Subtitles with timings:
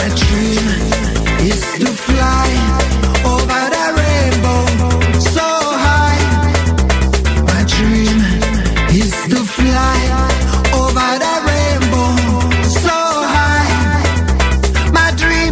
[0.00, 0.66] My dream
[1.46, 2.48] is to fly
[3.32, 4.89] over the rainbow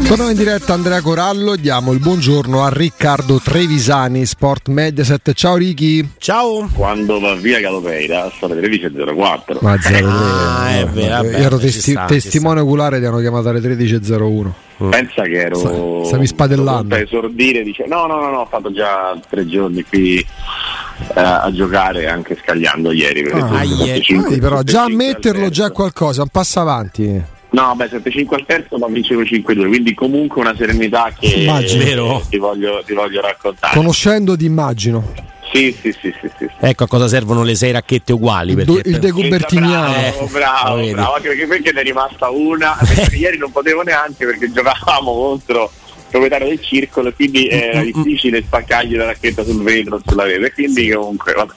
[0.09, 5.35] Torniamo in diretta Andrea Corallo e diamo il buongiorno a Riccardo Trevisani, Sport Mediaset.
[5.35, 6.13] Ciao Ricky.
[6.17, 6.67] Ciao.
[6.75, 9.59] Quando va via Calopeira, sono le 13.04.
[9.61, 9.97] Ma 03.
[10.09, 14.51] Ah, è vero, vabbè, Io ero testi- sta, testimone oculare, ti hanno chiamato alle 13.01.
[14.91, 15.57] Pensa che ero.
[15.57, 16.89] Sta- stavi spadellando.
[16.95, 21.51] Per esordire, dice: No, no, no, no, ho fatto già tre giorni qui eh, a
[21.53, 23.23] giocare, anche scagliando ieri.
[23.25, 23.63] Per Ah.
[23.63, 27.23] 7-5, Quindi però già 7-5 al ammetterlo già qualcosa, un passo avanti.
[27.51, 31.85] No, beh, 7-5 al terzo, ma vincevo 5-2, quindi comunque una serenità che Immagino.
[31.85, 32.23] Vero.
[32.29, 33.75] ti, voglio, ti voglio raccontare.
[33.75, 35.27] Conoscendo ti immagino.
[35.51, 36.47] Sì, sì, sì, sì, sì.
[36.61, 38.53] Ecco a cosa servono le sei racchette uguali.
[38.53, 39.93] Il, Perché il decubertiniano.
[39.93, 42.77] Bravo, Eh, bravo, bravo, anche perché, perché ne è rimasta una.
[43.17, 45.73] Ieri non potevo neanche perché giocavamo contro
[46.11, 50.53] proprietario del circolo e quindi era difficile spaccargli la racchetta sul vetro, sulla rete.
[50.53, 51.53] Quindi comunque, vabbè.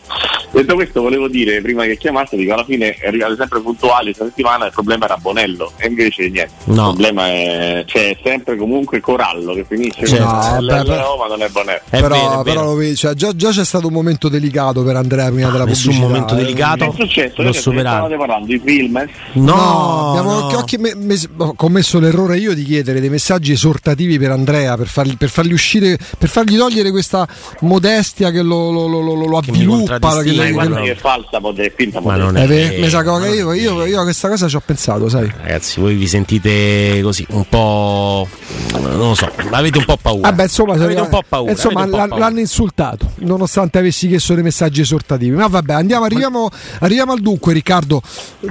[0.51, 4.25] Detto questo volevo dire prima che chiamaste, dico alla fine è arrivato sempre puntuale questa
[4.25, 6.51] settimana, il problema era Bonello e invece niente.
[6.65, 6.73] No.
[6.89, 10.25] Il problema è c'è sempre comunque Corallo che finisce Certo.
[10.25, 11.01] con No, beh, beh.
[11.01, 11.79] Roma non è Bonello.
[11.89, 12.41] È però, vero.
[12.43, 15.63] però lo vedi, cioè, già, già c'è stato un momento delicato per Andrea prima della
[15.63, 16.07] nessun pubblicità.
[16.07, 16.37] momento eh.
[16.43, 16.77] delicato.
[16.77, 17.41] Che è successo?
[17.41, 18.17] Noi superato.
[18.17, 19.09] parlando di film, eh?
[19.33, 20.65] No, No, abbiamo no.
[20.79, 24.39] me- mes- ho commesso l'errore io di chiedere dei messaggi esortativi per Andrea
[24.75, 27.27] per fargli, per fargli uscire, per fargli togliere questa
[27.61, 29.99] modestia che lo, lo, lo, lo, lo Che avviluppa.
[29.99, 32.53] che- Ma che- guarda che è falsa, poter è finta, Ma non Eh, è beh,
[32.69, 35.31] vero, mi sa che io, io, io a questa cosa ci ho pensato, sai.
[35.41, 38.27] Ragazzi, voi vi sentite così un po'.
[38.71, 40.29] Non lo so, avete un po' paura.
[40.29, 41.51] Vabbè, insomma, avete un po' paura.
[41.51, 42.17] insomma, po' paura.
[42.17, 45.35] l'hanno insultato, nonostante avessi chiesto dei messaggi esortativi.
[45.35, 46.49] Ma vabbè, andiamo, arriviamo,
[46.79, 48.01] arriviamo al dunque, Riccardo.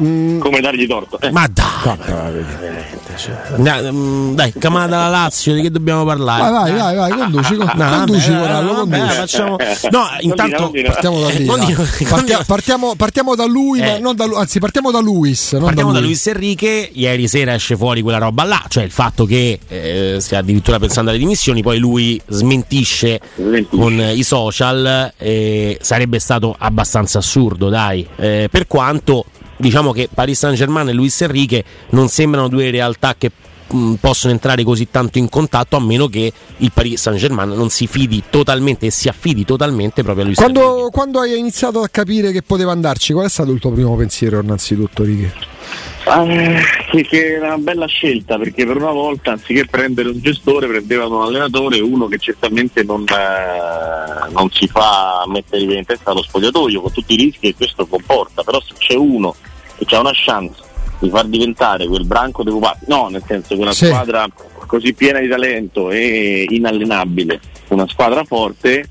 [0.01, 1.19] Mm, come dargli torto.
[1.21, 2.45] Eh, Ma dai,
[3.17, 3.35] cioè.
[3.57, 6.51] Dai, mm, dai, Camada la Lazio, di che dobbiamo parlare?
[6.51, 9.17] vai, vai, vai, vai, conduci, con- No, conduci, vabbè, Corallo, vabbè, conduci.
[9.17, 9.57] facciamo...
[9.91, 11.39] No, intanto dire- Partiamo da lì.
[11.67, 13.87] Dico- non Partia- partiamo, partiamo da lui, Eh.
[13.87, 15.53] ma non da anzi, partiamo da Luis.
[15.53, 16.09] non Partiamo da lui.
[16.09, 20.39] Luis Enrique, ieri sera esce fuori quella roba là, cioè il fatto che eh, stia
[20.39, 23.77] addirittura pensando alle dimissioni, poi lui smentisce Smentisce.
[23.77, 29.25] con i social, eh, sarebbe stato abbastanza assurdo, dai, Eh, per quanto
[29.57, 33.31] diciamo che Paris Saint Germain e Luis Enrique non sembrano due realtà che
[33.71, 37.71] mh, possono entrare così tanto in contatto a meno che il Paris Saint Germain non
[37.71, 40.53] si fidi totalmente e si affidi totalmente proprio a Enrique.
[40.53, 43.97] Quando, quando hai iniziato a capire che poteva andarci, qual è stato il tuo primo
[43.97, 45.59] pensiero, innanzitutto, Righe?
[46.07, 46.61] Eh,
[46.91, 51.19] che, che era una bella scelta perché per una volta anziché prendere un gestore prendevano
[51.19, 56.81] un allenatore uno che certamente non, eh, non si fa mettere in testa allo spogliatoio
[56.81, 59.37] con tutti i rischi che questo comporta però se c'è uno
[59.77, 60.70] che ha una chance
[61.01, 63.87] di far diventare quel branco dei pupazzi no nel senso che una Sì.
[63.87, 64.27] squadra
[64.67, 68.87] così piena di talento e inallenabile una squadra forte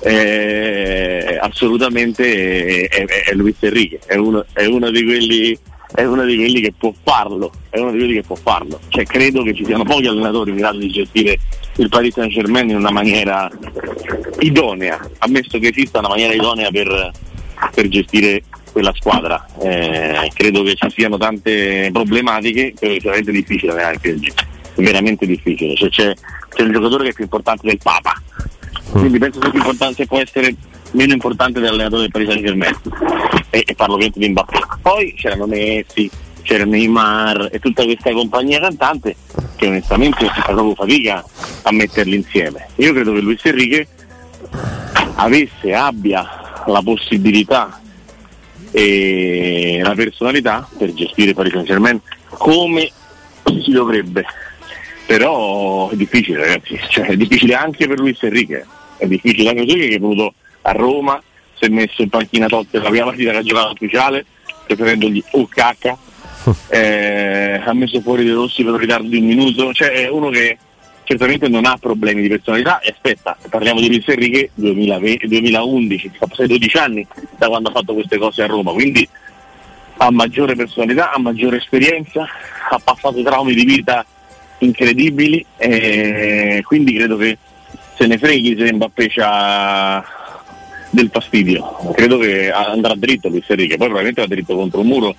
[0.00, 5.58] eh, assolutamente è, è, è Luis Enrique, è uno, è uno di quelli
[5.94, 8.78] è uno di quelli che può farlo, è uno di quelli che può farlo.
[8.88, 11.38] Cioè, credo che ci siano pochi allenatori in grado di gestire
[11.76, 13.50] il Paris Saint Germain in una maniera
[14.40, 17.10] idonea, ammesso che esista una maniera idonea per,
[17.74, 18.42] per gestire
[18.76, 19.42] quella squadra.
[19.58, 24.32] Eh, credo che ci siano tante problematiche, che sia veramente difficile allenare il.
[24.74, 25.74] È veramente difficile.
[25.74, 26.14] Cioè, c'è,
[26.50, 28.20] c'è un giocatore che è più importante del Papa.
[28.90, 30.54] Quindi penso sia più importante, può essere
[30.90, 32.76] meno importante dell'allenatore del Paris Saint Germain.
[33.48, 34.58] E, e parlo ovviamente di Mbappé.
[34.82, 36.10] Poi c'erano Messi,
[36.42, 39.16] c'era Neymar e tutta questa compagnia cantante
[39.56, 41.24] che onestamente fa proprio fatica
[41.62, 42.68] a metterli insieme.
[42.76, 43.88] Io credo che Luis Enrique
[45.14, 47.80] avesse, abbia la possibilità
[48.70, 52.90] e la personalità per gestire Paris Saint Germain come
[53.62, 54.24] si dovrebbe.
[55.06, 58.66] Però è difficile ragazzi, cioè, è difficile anche per Luis Enrique,
[58.96, 61.22] è difficile anche per Enrique che è venuto a Roma,
[61.54, 64.26] si è messo in panchina Totti la prima partita che ha giocato ufficiale,
[64.66, 65.96] preferendogli o cacca,
[66.68, 70.28] eh, ha messo fuori De Rossi per un ritardo di un minuto, cioè è uno
[70.28, 70.58] che
[71.06, 76.26] certamente non ha problemi di personalità e aspetta, parliamo di Luis Enrique 2020 2011, sta
[76.26, 77.06] passando 12 anni
[77.38, 79.08] da quando ha fatto queste cose a Roma, quindi
[79.98, 82.26] ha maggiore personalità, ha maggiore esperienza,
[82.70, 84.04] ha passato traumi di vita
[84.58, 87.38] incredibili, eh, quindi credo che
[87.96, 90.04] se ne freghi se Mbappé c'ha
[90.90, 91.92] del fastidio.
[91.94, 95.14] Credo che andrà dritto Luis Enrique, poi probabilmente va dritto contro un muro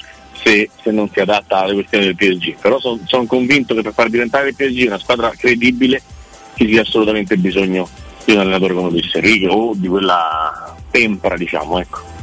[0.47, 2.55] se, se non si adatta alle questioni del PSG.
[2.61, 6.01] Però sono son convinto che per far diventare il PSG una squadra credibile
[6.55, 7.88] ci sia assolutamente bisogno
[8.23, 12.15] di un allenatore come Luis Enrique o di quella tempra, diciamo, ecco.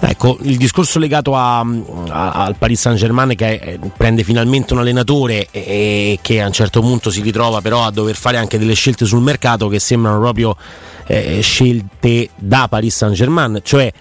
[0.00, 4.78] Ecco, il discorso legato a, a, al Paris Saint Germain che eh, prende finalmente un
[4.78, 8.58] allenatore e, e, che a un certo punto si ritrova però a dover fare anche
[8.58, 10.56] delle scelte sul mercato che sembrano proprio
[11.04, 13.92] eh, scelte da Paris Saint Germain, cioè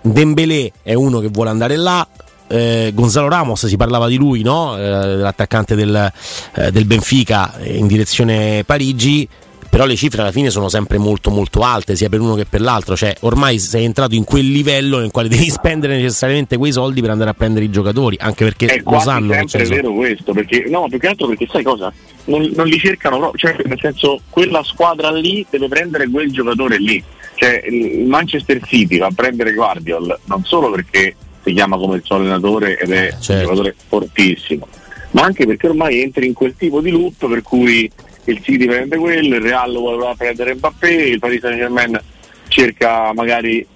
[0.00, 2.06] Dembélé è uno che vuole andare là,
[2.48, 4.76] eh, Gonzalo Ramos si parlava di lui, no?
[4.76, 6.12] eh, l'attaccante del,
[6.54, 9.28] eh, del Benfica in direzione Parigi
[9.72, 12.60] però le cifre alla fine sono sempre molto molto alte sia per uno che per
[12.60, 12.94] l'altro.
[12.94, 17.08] Cioè ormai sei entrato in quel livello nel quale devi spendere necessariamente quei soldi per
[17.08, 20.66] andare a prendere i giocatori anche perché è lo sanno è sempre vero questo perché
[20.68, 21.90] no più che altro perché sai cosa?
[22.24, 26.76] Non, non li cercano proprio cioè nel senso quella squadra lì deve prendere quel giocatore
[26.76, 27.02] lì.
[27.34, 32.02] Cioè il Manchester City va a prendere Guardiol non solo perché si chiama come il
[32.04, 33.32] suo allenatore ed è certo.
[33.32, 34.68] un giocatore fortissimo
[35.12, 37.90] ma anche perché ormai entri in quel tipo di loop per cui
[38.24, 42.00] il City prende quello, il Real vuole prendere Mbappé, il Paris Saint Germain
[42.48, 43.66] cerca magari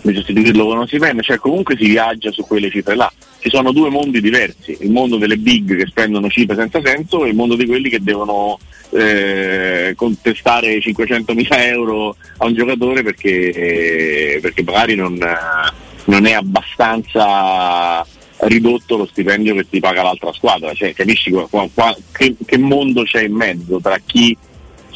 [0.00, 3.12] di sostituirlo con Osimen, cioè comunque si viaggia su quelle cifre là.
[3.40, 7.28] Ci sono due mondi diversi, il mondo delle big che spendono cifre senza senso e
[7.28, 8.58] il mondo di quelli che devono
[8.90, 15.18] eh, contestare 500.000 euro a un giocatore perché, eh, perché magari non,
[16.08, 18.04] non è abbastanza
[18.40, 23.02] ridotto lo stipendio che ti paga l'altra squadra, cioè, capisci qua, qua, che, che, mondo
[23.02, 24.36] c'è in mezzo tra chi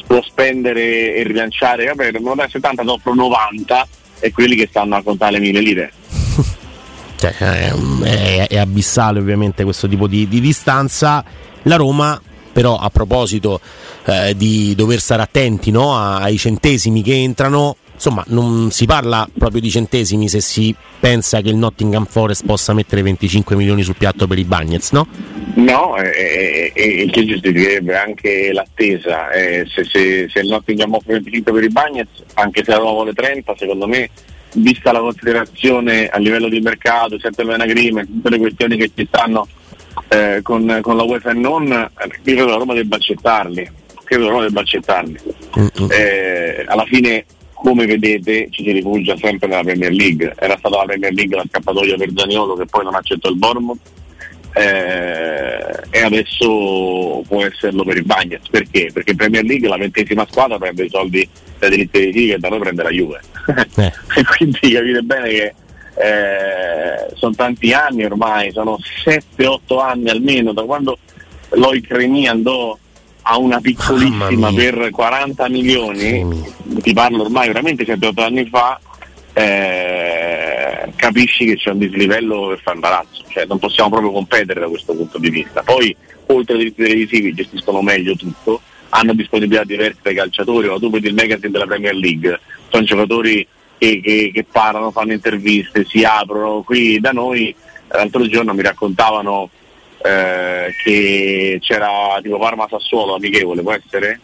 [0.05, 3.87] può spendere e rilanciare, vabbè, non è 70 dopo 90
[4.19, 5.93] e quelli che stanno a contare le mille lire.
[7.23, 11.23] Cioè, è, è, abissale ovviamente questo tipo di, di distanza.
[11.61, 12.21] La Roma
[12.51, 13.61] però a proposito
[14.03, 19.61] eh, di dover stare attenti no, ai centesimi che entrano, insomma non si parla proprio
[19.61, 24.27] di centesimi se si pensa che il Nottingham Forest possa mettere 25 milioni sul piatto
[24.27, 25.07] per i Bagnets, no?
[25.55, 29.29] No, e eh, che giustificherebbe anche l'attesa.
[29.31, 32.91] Eh, se, se, se, il Nottingham offre 25 per i Bagnets, anche se la Roma
[32.91, 34.09] vuole 30, secondo me,
[34.55, 39.47] vista la considerazione a livello di mercato, settlement agreement, tutte le questioni che ci stanno
[40.09, 43.71] eh, con, con, la UEFA e non, io credo la Roma debba accettarli.
[44.03, 45.19] Credo la Roma debba accettarli.
[45.57, 45.91] Mm-hmm.
[45.91, 47.25] Eh, alla fine
[47.63, 50.35] come vedete ci si rifugia sempre nella Premier League.
[50.37, 53.79] Era stata la Premier League la scappatoia per Zaniolo che poi non accettò il Bournemouth
[54.53, 58.49] eh, e adesso può esserlo per il Bagnets.
[58.49, 58.89] Perché?
[58.91, 61.27] Perché in Premier League la ventesima squadra prende i soldi
[61.57, 63.21] dai diritti di TV e da noi prende la Juve.
[63.77, 63.93] Eh.
[64.19, 65.53] e quindi capite bene che
[65.95, 70.97] eh, sono tanti anni ormai, sono 7-8 anni almeno da quando
[71.51, 72.77] Loic Remy andò
[73.23, 76.43] a una piccolissima per 40 milioni,
[76.81, 78.79] ti parlo ormai veramente 7-8 anni fa,
[79.33, 84.67] eh, capisci che c'è un dislivello che fa imbarazzo, cioè non possiamo proprio competere da
[84.67, 85.63] questo punto di vista.
[85.63, 85.95] Poi
[86.27, 91.07] oltre ai diritti televisivi gestiscono meglio tutto, hanno disponibilità diverse dai calciatori, ma tu vedi
[91.07, 92.39] il magazine della Premier League,
[92.69, 93.47] sono giocatori
[93.77, 97.55] che, che, che parlano, fanno interviste, si aprono, qui da noi
[97.87, 99.49] l'altro giorno mi raccontavano
[100.03, 104.19] eh, che c'era tipo Parma Sassuolo amichevole, può essere?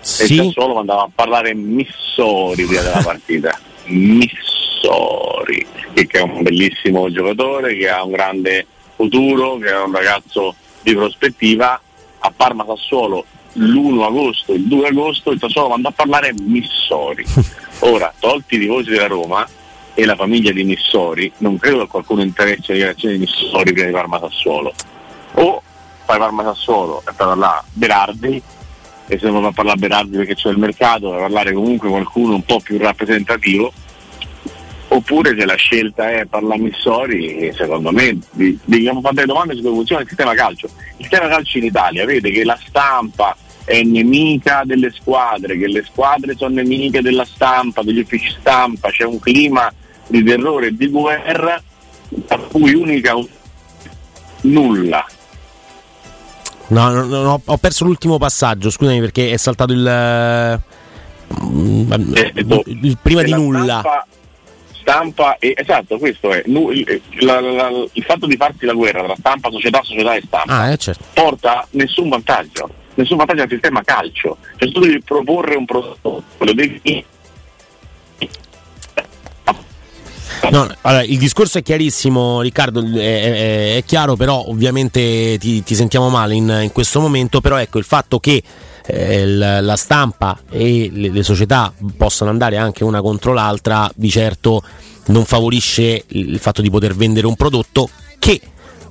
[0.00, 0.22] Sì.
[0.24, 3.58] E Sassuolo andava a parlare Missori prima della partita.
[3.84, 10.54] Missori, che è un bellissimo giocatore, che ha un grande futuro, che è un ragazzo
[10.82, 11.80] di prospettiva.
[12.20, 17.24] A Parma Sassuolo l'1 agosto, il 2 agosto il Sassuolo andò a parlare Missori.
[17.80, 19.48] Ora, tolti i tifosi della Roma,
[19.98, 23.86] e la famiglia di Missori, non credo che qualcuno interessi la direzione di Missori prima
[23.86, 24.72] di Parma Sassuolo.
[25.32, 25.60] O
[26.04, 28.40] fai Parma Sassuolo e fai parlare Berardi,
[29.08, 32.34] e se non va a parlare Berardi perché c'è il mercato, vai parlare comunque qualcuno
[32.36, 33.72] un po' più rappresentativo.
[34.90, 39.74] Oppure se la scelta è parlare Missori, secondo me dobbiamo fare delle domande su come
[39.74, 40.66] funziona il sistema calcio.
[40.98, 45.82] Il sistema calcio in Italia, vede che la stampa è nemica delle squadre, che le
[45.82, 49.68] squadre sono nemiche della stampa, degli uffici stampa, c'è un clima
[50.08, 51.62] di terrore e di guerra,
[52.28, 53.14] a cui unica
[54.42, 55.06] nulla.
[56.68, 60.60] No, no, no, ho perso l'ultimo passaggio, scusami perché è saltato il, eh,
[62.66, 63.78] il prima di nulla.
[63.78, 64.06] Stampa,
[64.80, 69.14] stampa e, esatto, questo è il, la, la, il fatto di farsi la guerra tra
[69.18, 71.04] stampa, società, società e stampa ah, eh, certo.
[71.14, 74.36] porta nessun vantaggio, nessun vantaggio al sistema calcio.
[74.56, 77.04] Cioè tu devi proporre un prodotto, lo devi
[80.50, 85.74] No, allora, il discorso è chiarissimo, Riccardo, è, è, è chiaro, però ovviamente ti, ti
[85.74, 88.42] sentiamo male in, in, questo momento, però ecco il fatto che
[88.86, 94.62] eh, la stampa e le, le, società possano andare anche una contro l'altra, di certo
[95.06, 98.40] non favorisce il fatto di poter vendere un prodotto che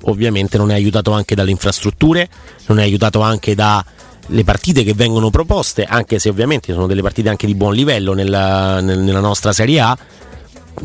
[0.03, 2.29] ovviamente non è aiutato anche dalle infrastrutture,
[2.67, 7.29] non è aiutato anche dalle partite che vengono proposte, anche se ovviamente sono delle partite
[7.29, 9.97] anche di buon livello nella, nella nostra Serie A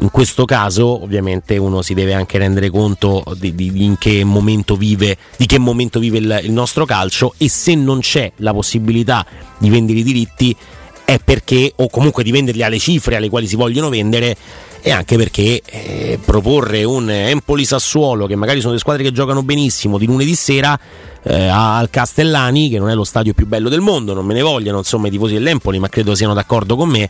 [0.01, 4.77] in questo caso ovviamente uno si deve anche rendere conto di, di, di che momento
[4.77, 9.25] vive, di che momento vive il, il, nostro calcio e se non c'è la possibilità
[9.59, 10.57] di vendere i diritti
[11.05, 14.37] è perché, o comunque di venderli alle cifre alle quali si vogliono vendere,
[14.81, 19.43] e anche perché eh, proporre un Empoli Sassuolo, che magari sono le squadre che giocano
[19.43, 20.79] benissimo, di lunedì sera
[21.23, 24.43] eh, al Castellani, che non è lo stadio più bello del mondo, non me ne
[24.43, 27.09] vogliono insomma i tifosi dell'Empoli, ma credo siano d'accordo con me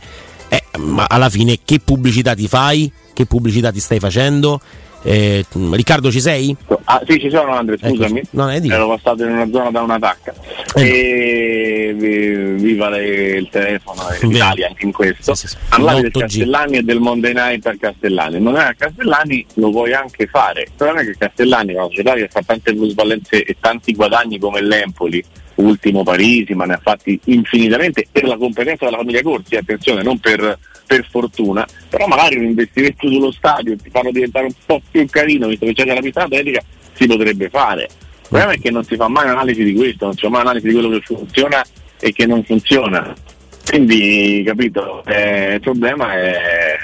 [0.53, 2.91] eh, ma alla fine che pubblicità ti fai?
[3.13, 4.61] Che pubblicità ti stai facendo?
[5.05, 6.55] Eh, Riccardo ci sei?
[6.85, 8.19] Ah, sì, ci sono Andre, scusami.
[8.19, 8.27] Ecco.
[8.31, 10.33] No, Ero passato in una zona da una tacca.
[10.75, 13.03] Eh, e viva le,
[13.37, 15.35] il telefono l'Italia anche in questo.
[15.35, 18.39] Sì, sì, Parlavi del Castellani e del Monday Night al Castellani.
[18.39, 20.61] Non è a Castellani, lo puoi anche fare.
[20.61, 24.39] Il problema è che Castellani è una società che fa tante plusvalenze e tanti guadagni
[24.39, 25.23] come l'Empoli
[25.55, 30.19] ultimo Parisi, ma ne ha fatti infinitamente per la competenza della famiglia Corsi, attenzione, non
[30.19, 35.05] per, per, fortuna, però magari un investimento sullo stadio ti fanno diventare un po' più
[35.07, 36.61] carino, visto che c'è la pista atletica,
[36.93, 37.83] si potrebbe fare.
[37.83, 40.41] Il problema è che non si fa mai un'analisi di questo, non si fa mai
[40.41, 41.63] un'analisi di quello che funziona
[41.99, 43.13] e che non funziona.
[43.65, 46.77] Quindi, capito, eh, il problema è,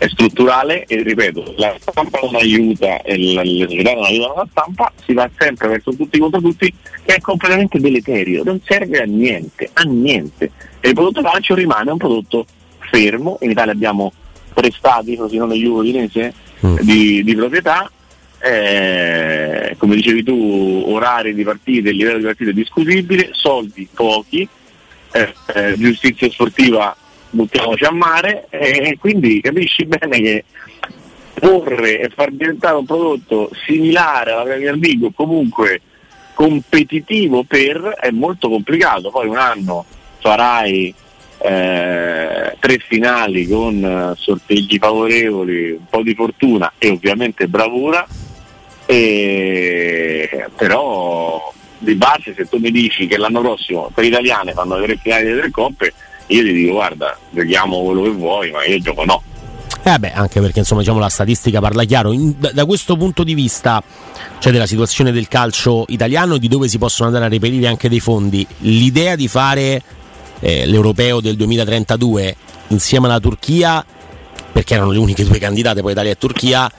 [0.00, 4.90] è strutturale e ripeto, la stampa non aiuta e le società non aiutano la stampa,
[5.04, 6.72] si va sempre verso tutti contro tutti,
[7.04, 10.52] che è completamente deleterio, non serve a niente, a niente.
[10.80, 12.46] E il prodotto calcio rimane un prodotto
[12.78, 14.10] fermo, in Italia abbiamo
[14.54, 16.32] tre stati, così non Juve Udinese,
[16.64, 16.76] mm.
[16.78, 17.92] di, di proprietà,
[18.38, 24.48] eh, come dicevi tu, orari di partite, livello di partite discutibile, soldi pochi,
[25.12, 26.96] eh, eh, giustizia sportiva
[27.30, 30.44] buttiamoci a mare e quindi capisci bene che
[31.34, 35.80] porre e far diventare un prodotto similare alla Premier League o comunque
[36.34, 39.10] competitivo per è molto complicato.
[39.10, 39.84] Poi un anno
[40.20, 40.94] farai
[41.38, 48.06] eh, tre finali con eh, sorteggi favorevoli, un po' di fortuna e ovviamente bravura,
[48.86, 54.84] e, però di base se tu mi dici che l'anno prossimo per italiane fanno le
[54.84, 55.94] tre finali delle tre coppe
[56.30, 59.22] io ti dico guarda, giochiamo quello che vuoi, ma io gioco no.
[59.82, 62.12] Eh beh, anche perché insomma diciamo la statistica parla chiaro.
[62.12, 63.82] In, da, da, questo punto di vista,
[64.38, 68.00] cioè della situazione del calcio italiano di dove si possono andare a reperire anche dei
[68.00, 69.82] fondi, l'idea di fare
[70.40, 72.36] eh, l'europeo del 2032
[72.68, 73.84] insieme alla Turchia,
[74.52, 76.70] perché erano le uniche due candidate, poi Italia e Turchia,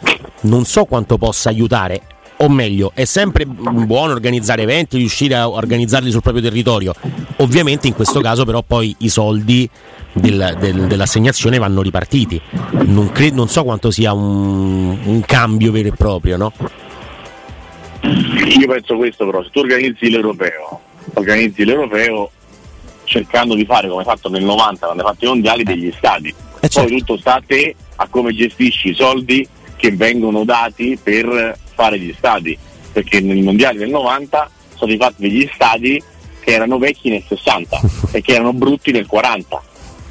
[0.42, 2.02] non so quanto possa aiutare
[2.42, 6.94] o meglio, è sempre buono organizzare eventi, riuscire a organizzarli sul proprio territorio.
[7.38, 9.70] Ovviamente in questo caso però poi i soldi
[10.14, 12.42] del, del, dell'assegnazione vanno ripartiti.
[12.72, 16.52] Non, cre- non, so quanto sia un, un cambio vero e proprio, no?
[18.02, 20.82] Io penso questo però, se tu organizzi l'europeo,
[21.14, 22.32] organizzi l'europeo
[23.04, 26.34] cercando di fare come hai fatto nel 90 quando hai fatto i mondiali degli stadi.
[26.60, 26.90] Eh certo.
[26.90, 32.00] Poi tutto sta a te, a come gestisci i soldi che vengono dati per fare
[32.00, 32.58] gli stadi,
[32.92, 36.02] perché nei mondiali del 90 sono stati fatti degli stadi
[36.40, 39.64] che erano vecchi nel 60 e che erano brutti nel 40.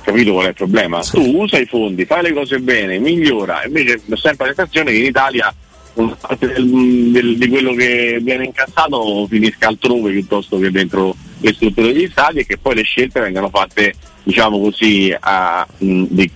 [0.03, 1.03] Capito qual è il problema?
[1.03, 1.13] Sì.
[1.13, 4.99] Tu usa i fondi, fai le cose bene, migliora, invece ho sempre la sensazione che
[4.99, 5.55] in Italia
[5.95, 11.53] una parte del, del, di quello che viene incassato finisca altrove piuttosto che dentro le
[11.53, 16.31] strutture degli stadi e che poi le scelte vengano fatte diciamo così a, mh, di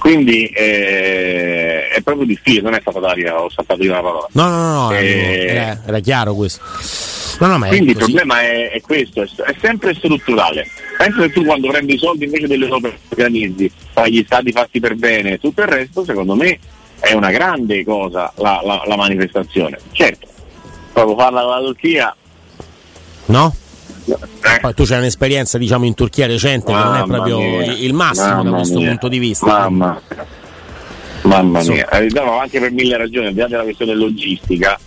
[0.00, 4.26] quindi eh, è proprio difficile, non è stata d'aria, ho saltato io la parola.
[4.32, 6.62] No, no, no, eh, era, era, chiaro questo.
[7.40, 10.66] No, no, quindi il problema è, è questo, è, è, sempre strutturale.
[10.96, 14.80] Penso che tu quando prendi i soldi invece delle opere organizzi, fai gli stati fatti
[14.80, 16.58] per bene e tutto il resto, secondo me
[16.98, 19.78] è una grande cosa la, la, la manifestazione.
[19.92, 20.26] Certo,
[20.94, 22.16] proprio farla con la Turchia.
[23.26, 23.54] No?
[24.18, 24.60] Eh.
[24.60, 27.72] Poi tu c'hai un'esperienza diciamo in Turchia recente Mamma che non è proprio mia.
[27.72, 28.88] il massimo Mamma da questo mia.
[28.88, 29.46] punto di vista.
[29.46, 30.00] Mamma,
[31.22, 34.78] Mamma mia, eh, no, anche per mille ragioni, al di là della questione logistica,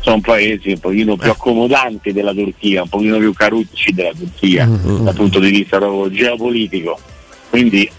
[0.00, 1.32] sono paesi un pochino più eh.
[1.32, 5.04] accomodanti della Turchia, un pochino più carucci della Turchia mm-hmm.
[5.04, 6.98] dal punto di vista proprio geopolitico.
[7.50, 7.90] Quindi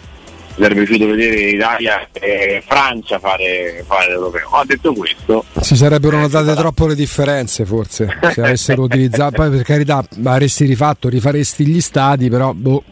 [0.60, 4.50] sarebbe piaciuto vedere Italia e Francia fare, fare l'europeo.
[4.52, 9.36] Ma detto questo, si sarebbero notate troppo le differenze, forse se avessero utilizzato.
[9.36, 12.84] Poi per carità, avresti rifatto, rifaresti gli stadi, però boh.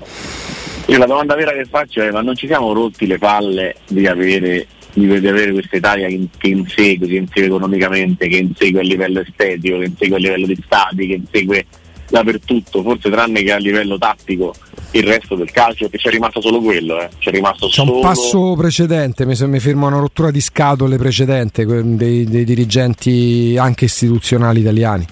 [0.88, 4.08] Io la domanda vera che faccio è: ma non ci siamo rotti le palle di
[4.08, 8.84] avere di, di avere questa Italia che, che insegue, che insegue economicamente, che insegue a
[8.84, 11.66] livello estetico, che insegue a livello di stati, che insegue
[12.10, 14.54] dappertutto, forse tranne che a livello tattico
[14.92, 17.10] il resto del calcio, che c'è rimasto solo quello, eh.
[17.20, 17.96] c'è rimasto C'è solo...
[17.96, 23.86] un passo precedente, mi, mi firma una rottura di scatole precedente dei, dei dirigenti anche
[23.86, 25.06] istituzionali italiani.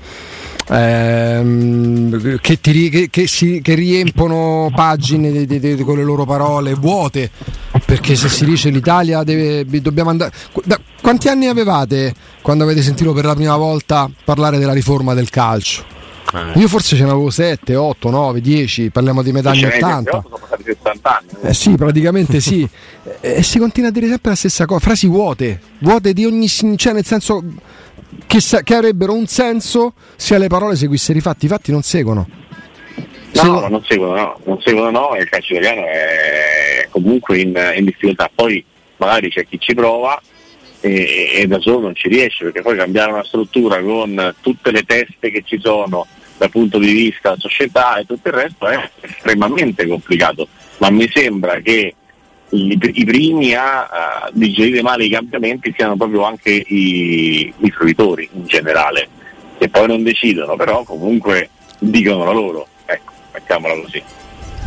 [0.67, 6.25] Ehm, che, ti che- che si- che riempono pagine di- di- di- con le loro
[6.25, 7.29] parole vuote
[7.85, 10.31] perché se si dice l'Italia deve dobbiamo andare
[10.63, 15.29] da- quanti anni avevate quando avete sentito per la prima volta parlare della riforma del
[15.29, 15.83] calcio?
[16.55, 19.75] Io forse ce ne avevo 7, 8, 9, 10, parliamo di metà anni Ce n'è
[19.75, 20.11] 80.
[20.11, 21.49] 28, sono passati 60 anni.
[21.49, 22.67] Eh sì, praticamente sì.
[23.21, 26.93] E si continua a dire sempre la stessa cosa, frasi vuote, vuote di ogni cioè
[26.93, 27.43] nel senso
[28.25, 31.83] che, sa- che avrebbero un senso se alle parole seguissero i fatti, i fatti non
[31.83, 32.27] seguono.
[33.33, 37.39] No, Se- no, non seguono, no, non seguono no, e il calcio italiano è comunque
[37.39, 38.29] in, in difficoltà.
[38.33, 38.63] Poi
[38.97, 40.19] magari c'è chi ci prova
[40.81, 45.31] e da solo non ci riesce, perché poi cambiare una struttura con tutte le teste
[45.31, 46.05] che ci sono
[46.37, 50.47] dal punto di vista società e tutto il resto è estremamente complicato.
[50.77, 51.95] Ma mi sembra che
[52.49, 58.29] i, i primi a, a digerire male i cambiamenti siano proprio anche i, i fruitori
[58.33, 59.07] in generale,
[59.57, 61.49] che poi non decidono, però comunque
[61.79, 62.67] dicono la loro.
[62.85, 64.03] Ecco, mettiamola così.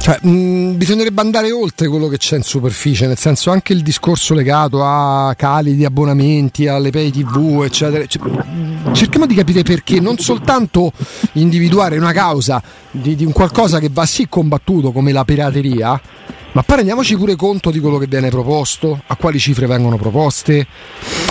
[0.08, 4.32] Cioè, mh, bisognerebbe andare oltre quello che c'è in superficie, nel senso anche il discorso
[4.32, 8.06] legato a cali di abbonamenti, alle pay tv, eccetera.
[8.06, 8.22] Cioè,
[8.92, 10.92] cerchiamo di capire perché, non soltanto
[11.32, 16.00] individuare una causa di, di un qualcosa che va sì combattuto come la pirateria,
[16.52, 20.66] ma poi rendiamoci pure conto di quello che viene proposto, a quali cifre vengono proposte.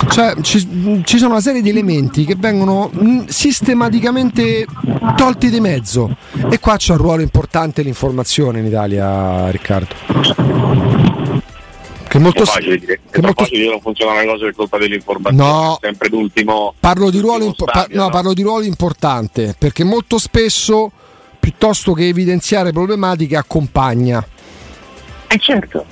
[0.10, 4.66] Cioè, ci, ci sono una serie di elementi che vengono mh, sistematicamente
[5.18, 6.16] tolti di mezzo.
[6.50, 9.96] E qua c'è un ruolo importante l'informazione in Italia, Riccardo.
[12.08, 14.78] Che molto, È facile dire, che molto- facile dire non funzionano le cose per colpa
[14.78, 15.78] dell'informazione, No.
[15.82, 16.74] sempre l'ultimo.
[16.80, 18.10] parlo di ruolo, impo- stadio, no, no?
[18.10, 20.90] parlo di ruolo importante perché molto spesso
[21.40, 24.26] piuttosto che evidenziare problematiche accompagna.
[25.30, 25.86] Eh certo,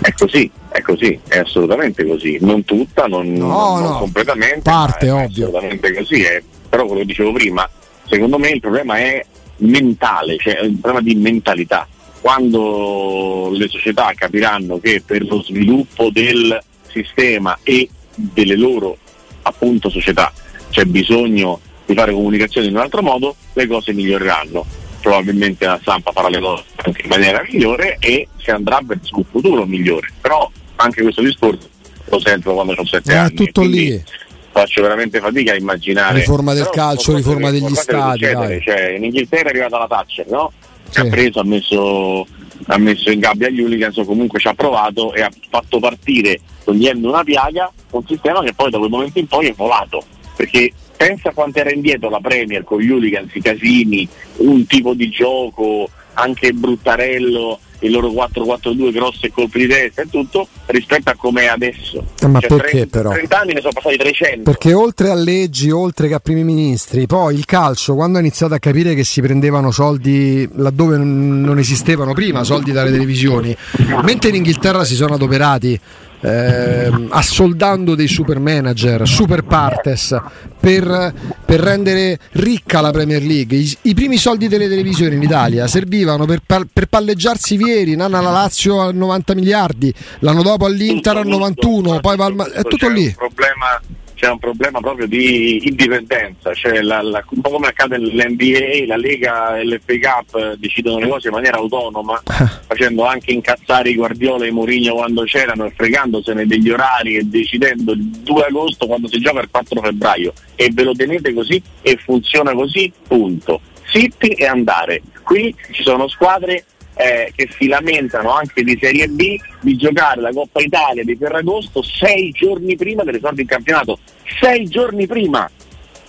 [0.00, 2.38] è così, è così, è assolutamente così.
[2.40, 3.98] Non tutta, non, No, non no.
[3.98, 5.46] completamente, Parte, è ovvio.
[5.48, 6.22] assolutamente così.
[6.22, 7.68] è- però quello che dicevo prima,
[8.06, 9.24] secondo me il problema è
[9.58, 11.86] mentale, cioè è un problema di mentalità.
[12.20, 16.58] Quando le società capiranno che per lo sviluppo del
[16.92, 18.96] sistema e delle loro
[19.42, 20.32] appunto società
[20.70, 24.64] c'è bisogno di fare comunicazione in un altro modo, le cose miglioreranno.
[25.10, 29.24] Probabilmente la stampa farà le cose anche in maniera migliore e si andrà verso un
[29.28, 30.06] futuro migliore.
[30.20, 31.68] Però anche questo discorso
[32.04, 33.34] lo sento quando ho sette È anni.
[33.34, 34.04] tutto quindi lì.
[34.52, 36.20] Faccio veramente fatica a immaginare.
[36.20, 38.60] Riforma del Però calcio, sono riforma degli sono stadi, dai.
[38.62, 40.52] Cioè, in Inghilterra è arrivata la Thatcher, no?
[40.88, 41.00] Sì.
[41.00, 42.26] Ha preso, ha messo,
[42.66, 46.38] ha messo in gabbia gli hooligans o comunque ci ha provato e ha fatto partire,
[46.62, 50.04] togliendo una piaga, un sistema che poi da quel momento in poi è volato.
[50.36, 55.08] Perché pensa quanto era indietro la Premier con gli hooligans, i casini, un tipo di
[55.08, 61.44] gioco, anche bruttarello, il loro 4-4-2 grosse colpi di testa e tutto, rispetto a come
[61.44, 62.04] è adesso.
[62.20, 63.10] Eh, ma Cioè, perché 30, però?
[63.12, 64.42] 30 anni ne sono passati 300.
[64.42, 68.52] Perché oltre a leggi, oltre che a primi ministri, poi il calcio, quando ha iniziato
[68.52, 73.56] a capire che si prendevano soldi laddove non non esistevano prima, soldi dalle televisioni,
[74.02, 75.80] mentre in Inghilterra si sono adoperati
[76.20, 80.16] ehm, assoldando dei super manager, super partes
[80.58, 83.56] per, per rendere ricca la Premier League.
[83.56, 86.40] I, i primi soldi delle televisioni in Italia servivano per,
[86.72, 91.82] per palleggiarsi Vieri, Nana alla Lazio a 90 miliardi, l'anno dopo all'Inter a Tutto, 91,
[91.82, 93.06] tutto, poi va al è tutto lì.
[93.06, 93.80] Un problema,
[94.20, 98.96] c'è un problema proprio di indipendenza, cioè la- la- un po' come accade nell'NBA, la
[98.98, 102.20] Lega e l'FA Cup eh, decidono le cose in maniera autonoma,
[102.68, 107.22] facendo anche incazzare i Guardiola e i Mourinho quando c'erano e fregandosene degli orari e
[107.24, 111.60] decidendo il 2 agosto quando si gioca il 4 febbraio e ve lo tenete così
[111.80, 113.62] e funziona così, punto.
[113.90, 115.00] Zitti e andare.
[115.22, 116.64] Qui ci sono squadre
[117.00, 121.82] eh, che si lamentano anche di Serie B di giocare la Coppa Italia di Ferragosto
[121.82, 123.98] sei giorni prima dell'esordio in campionato.
[124.38, 125.50] Sei giorni prima!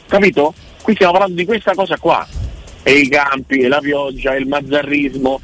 [0.07, 0.53] Capito?
[0.81, 2.27] Qui stiamo parlando di questa cosa qua.
[2.83, 5.39] E i campi, e la pioggia, e il mazzarrismo.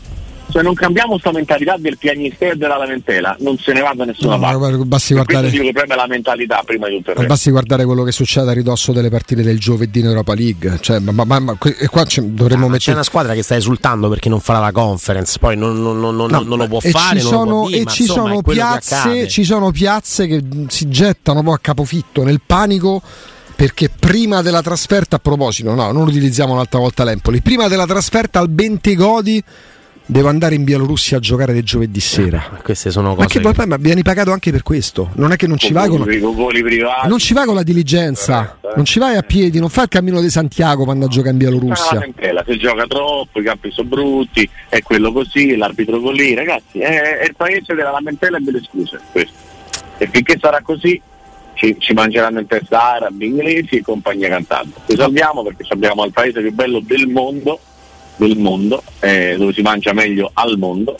[0.58, 4.06] Se non cambiamo sta mentalità del piagnisteo e della lamentela, non se ne va da
[4.06, 4.58] nessuna No, parte.
[4.58, 7.32] guarda, basti guardare- dico è la mentalità prima di tutto il resto.
[7.32, 10.80] Basti guardare quello che succede a ridosso delle partite del giovedì in Europa League.
[10.82, 12.94] Cioè, ma, ma- ma- e qua ci- dovremmo Ah, ma c'è mettere.
[12.94, 16.32] una squadra che sta esultando perché non farà la conference, poi non, non- non- non-
[16.32, 18.28] No, non lo può e fare, ci non lo sono, può dire, e ci insomma,
[18.30, 23.00] sono piazze, ci sono piazze che si gettano poi a capofitto nel panico
[23.56, 28.40] perché prima della trasferta, a proposito, no, non utilizziamo l'altra volta l'Empoli, prima della trasferta
[28.40, 29.44] al Bentegodi
[30.10, 32.60] devo andare in Bielorussia a giocare del giovedì sera.
[32.64, 33.28] Queste sono Ma cose.
[33.28, 35.10] che poi, poi ma vieni pagato anche per questo.
[35.16, 37.08] Non è che non ci vai con, Con voli privati.
[37.08, 38.74] non ci vai con la diligenza, Corretto, eh.
[38.78, 41.36] non ci vai a piedi, non fai il cammino di Santiago quando a giocare in
[41.36, 41.94] Ah, Bielorussia.
[41.94, 47.18] lamentela, se gioca troppo, i campi sono brutti, è quello così, l'arbitro così, ragazzi, è,
[47.20, 49.00] è il paese della lamentela e delle scuse.
[49.12, 49.34] Questo.
[50.00, 51.02] E finché sarà così
[51.56, 54.80] ci, ci mangeranno in testa arabi, inglesi e compagnia cantante.
[54.86, 57.60] Risolviamo perché abbiamo il paese più bello del mondo,
[58.18, 60.98] del mondo, eh, dove si mangia meglio al mondo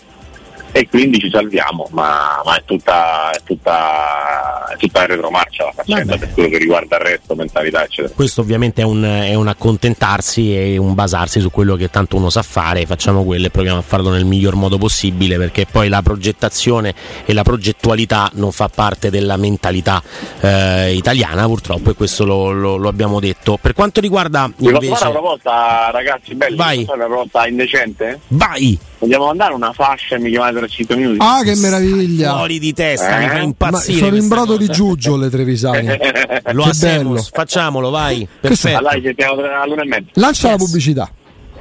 [0.78, 6.04] e quindi ci salviamo, ma, ma è tutta è tutta è tutta retromarcia la faccenda
[6.04, 6.20] Vabbè.
[6.20, 8.14] per quello che riguarda il resto, mentalità, eccetera.
[8.14, 12.30] Questo ovviamente è un, è un accontentarsi e un basarsi su quello che tanto uno
[12.30, 16.04] sa fare, facciamo quello e proviamo a farlo nel miglior modo possibile perché poi la
[16.04, 16.94] progettazione
[17.26, 20.00] e la progettualità non fa parte della mentalità
[20.42, 23.58] eh, italiana purtroppo e questo lo, lo- lo abbiamo detto.
[23.60, 24.96] Per quanto riguarda Vi posso invece...
[24.96, 26.56] fare una proposta, ragazzi, belli?
[26.56, 26.76] Vai.
[26.76, 28.20] Posso fare una proposta indecente?
[28.28, 28.80] Vai!
[29.00, 31.18] Vogliamo mandare una fascia e mi chiamate tra 5 minuti?
[31.20, 32.34] Ah, che meraviglia!
[32.34, 33.20] Fuori di testa, Eh?
[33.20, 34.00] mi fa Ma impazzire.
[34.00, 34.78] sono in brodo di cosa.
[34.80, 35.88] Giugio le Trevisani.
[36.54, 37.26] Lo Che bello.
[37.32, 38.28] facciamolo, vai.
[38.42, 38.78] Perfetto.
[38.78, 40.10] allora ci sentiamo tra l'una e mezza.
[40.14, 40.64] Lancia la Yes.
[40.64, 41.12] pubblicità.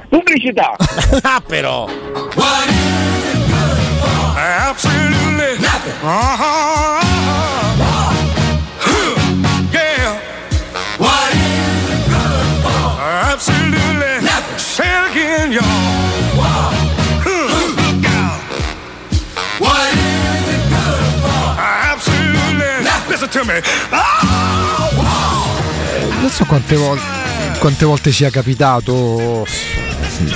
[0.09, 0.71] Pubblicità!
[1.21, 1.87] ah, però.
[4.35, 5.93] Absolutely nothing.
[6.01, 6.99] Uh-huh.
[9.71, 10.19] Yeah.
[10.97, 13.01] What is it good for?
[13.01, 14.57] Absolutely nothing.
[14.57, 16.26] Say it again, y'all.
[23.19, 23.61] Listen to me.
[23.89, 25.01] Oh,
[26.21, 27.03] Non so quante volte,
[27.57, 29.43] quante volte sia capitato.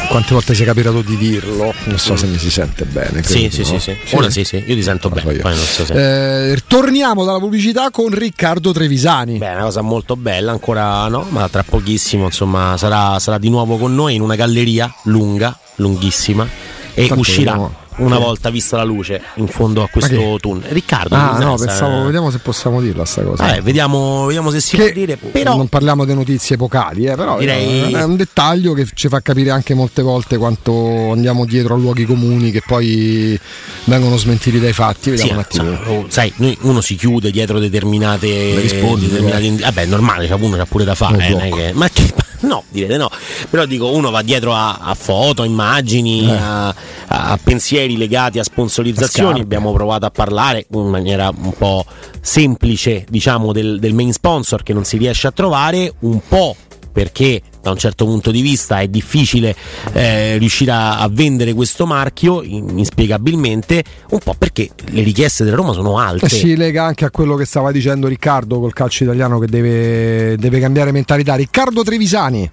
[0.10, 1.74] Quante volte sia capitato di dirlo?
[1.86, 3.22] Non so se mi si sente bene.
[3.24, 3.80] Sì, sì, sì, no?
[3.80, 3.96] sì.
[4.12, 5.32] Ora sì, sì, io ti sento Non lo bene.
[5.32, 5.41] so io.
[5.44, 6.52] Poi non so se.
[6.54, 9.38] Eh, torniamo dalla pubblicità con Riccardo Trevisani.
[9.38, 13.50] Beh, è una cosa molto bella, ancora no, ma tra pochissimo, insomma, sarà, sarà di
[13.50, 16.48] nuovo con noi in una galleria lunga, lunghissima
[16.94, 18.22] e Tanto uscirà vediamo- una sì.
[18.22, 20.70] volta vista la luce in fondo a questo tunnel.
[20.70, 23.44] Riccardo, Ah, no, pensavo, vediamo se possiamo dirla sta cosa.
[23.46, 27.16] Vabbè, vediamo, vediamo se si Che può dire, però non parliamo di notizie epocali, eh,
[27.16, 31.76] però Direi- è un dettaglio che ci fa capire anche molte volte quanto andiamo dietro
[31.76, 33.40] a luoghi comuni che poi
[33.86, 35.16] vengono smentiti dai fatti.
[35.18, 35.72] Sì, Vediamo un attimo.
[35.84, 38.60] sa- oh, sai, noi- uno si chiude dietro determinate.
[38.60, 39.56] Rispondi, determinate eh.
[39.58, 41.28] vabbè, è normale, cioè, uno c'ha pure da fare.
[41.28, 42.14] Eh, che- ma che.
[42.41, 43.10] No, direte no.
[43.49, 46.36] Però dico, uno va dietro a, a foto, immagini, Eh.
[46.38, 46.75] a,
[47.08, 49.39] a pensieri legati a sponsorizzazioni.
[49.39, 49.43] A.
[49.43, 51.86] Abbiamo provato a parlare in maniera un po'
[52.19, 56.56] semplice, diciamo, del, del main sponsor che non si riesce a trovare, un po'
[56.91, 59.56] perché da un certo punto di vista è difficile
[59.93, 65.56] eh, riuscire a, a vendere questo marchio in- inspiegabilmente, un po' perché le richieste della
[65.58, 66.28] Roma sono alte.
[66.30, 70.60] Si lega anche a quello che stava dicendo Riccardo col calcio italiano che deve, deve
[70.60, 71.36] cambiare mentalità.
[71.36, 72.50] Riccardo Trevisani,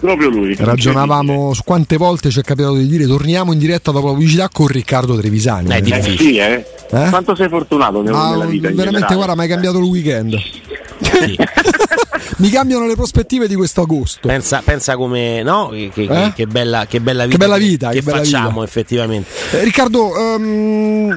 [0.00, 0.54] Proprio lui.
[0.58, 4.48] ragionavamo su quante volte ci è capitato di dire torniamo in diretta dopo la pubblicità
[4.50, 5.70] con Riccardo Trevisani.
[5.72, 6.16] Eh, Eh difficile.
[6.16, 6.64] sì, eh.
[6.90, 7.08] Eh?
[7.10, 8.68] Quanto sei fortunato nella vita?
[8.68, 10.36] in veramente guarda, mi hai cambiato il weekend.
[11.00, 11.36] Sì.
[12.38, 14.28] mi cambiano le prospettive di questo agosto.
[14.28, 15.68] Pensa, pensa come no?
[15.70, 16.32] Che, che- Eh?
[16.34, 18.64] che bella, che bella Che vita, bella vita, che, che bella facciamo vita.
[18.64, 19.28] effettivamente.
[19.52, 21.16] Eh, Riccardo, ehm,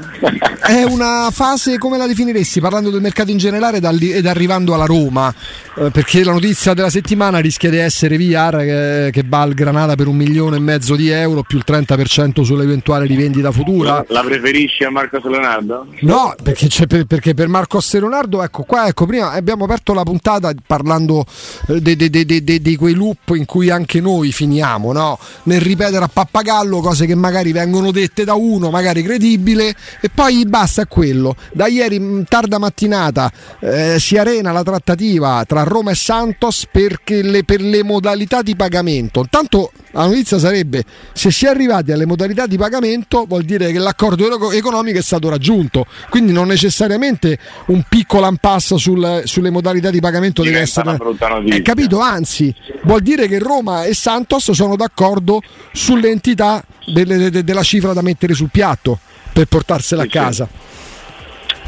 [0.61, 4.85] è una fase come la definiresti parlando del mercato in generale dal- ed arrivando alla
[4.85, 5.33] Roma?
[5.75, 9.95] Eh, perché la notizia della settimana rischia di essere VR che, che va al Granada
[9.95, 14.03] per un milione e mezzo di euro più il 30% sull'eventuale rivendita futura.
[14.09, 15.85] La preferisci a Marco Leonardo?
[16.01, 20.51] No, perché, per, perché per Marco Leonardo, ecco qua, ecco, prima abbiamo aperto la puntata
[20.65, 24.91] parlando eh, de- de- de- de- de- di quei loop in cui anche noi finiamo,
[24.91, 25.19] no?
[25.43, 30.45] Nel ripetere a pappagallo cose che magari vengono dette da uno, magari credibile, e poi
[30.45, 31.35] basta quello.
[31.53, 37.21] Da ieri, mh, tarda mattinata, eh, si arena la trattativa tra Roma e Santos perché
[37.21, 39.19] le- per le modalità di pagamento.
[39.21, 43.79] Intanto la notizia sarebbe se si è arrivati alle modalità di pagamento vuol dire che
[43.79, 49.89] l'accordo eco- economico è stato raggiunto quindi non necessariamente un piccolo impasse sul- sulle modalità
[49.89, 51.39] di pagamento deve essere una.
[51.55, 57.63] Eh, capito anzi vuol dire che Roma e Santos sono d'accordo sull'entità delle- de- della
[57.63, 58.99] cifra da mettere sul piatto
[59.33, 60.47] per portarsela Sì, a casa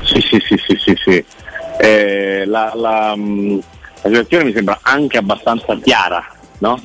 [0.03, 1.25] Sì, sì, sì, sì, sì, sì.
[1.81, 3.59] Eh, la, la, mh,
[4.01, 6.25] la situazione mi sembra anche abbastanza chiara,
[6.59, 6.81] no?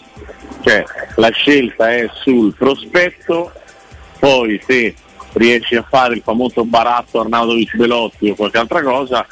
[0.65, 0.83] Cioè,
[1.17, 3.53] la scelta è sul prospetto,
[4.19, 4.95] poi se
[5.35, 9.27] riesci a fare il famoso baratto Arnautovic Belotti o qualche altra cosa,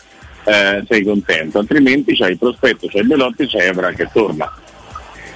[0.44, 4.52] eh, sei contento, altrimenti c'hai il prospetto, c'hai Belotti, c'hai Evra che torna.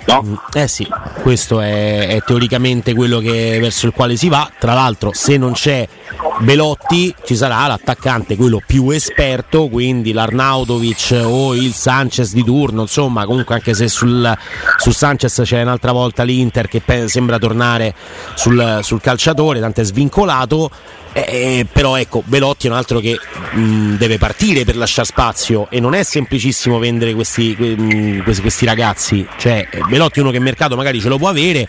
[0.06, 0.40] No?
[0.52, 0.86] Eh sì,
[1.22, 4.48] questo è, è teoricamente quello che- verso il quale si va.
[4.58, 5.86] Tra l'altro, se non c'è
[6.38, 13.24] Belotti ci sarà l'attaccante, quello più esperto, quindi l'Arnautovic o il Sanchez di turno, insomma,
[13.26, 14.32] comunque anche se sul,
[14.76, 17.92] su Sanchez c'è un'altra volta l'Inter che pe- sembra tornare
[18.34, 20.70] sul, sul calciatore, tanto è svincolato.
[21.24, 23.18] Eh, però ecco, Belotti è un altro che
[23.52, 28.42] mh, deve partire per lasciare spazio e non è semplicissimo vendere questi, que- mh, questi,
[28.42, 29.26] questi ragazzi.
[29.38, 31.66] Cioè, Belotti è uno che il mercato magari ce lo può avere,